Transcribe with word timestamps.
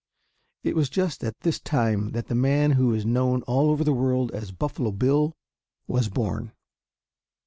It 0.63 0.75
was 0.75 0.89
just 0.89 1.23
at 1.23 1.39
this 1.41 1.59
time 1.59 2.09
that 2.13 2.25
the 2.25 2.33
man 2.33 2.71
who 2.71 2.91
is 2.95 3.05
known 3.05 3.43
all 3.43 3.69
over 3.69 3.83
the 3.83 3.93
world 3.93 4.31
as 4.31 4.51
Buffalo 4.51 4.91
Bill 4.91 5.35
was 5.85 6.09
born. 6.09 6.53